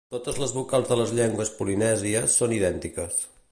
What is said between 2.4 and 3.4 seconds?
són idèntiques.